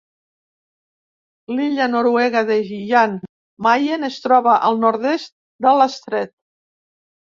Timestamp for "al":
4.73-4.85